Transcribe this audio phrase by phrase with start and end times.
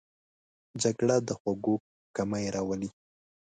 [0.81, 1.75] جګړه د خوړو
[2.15, 2.89] کمی راولي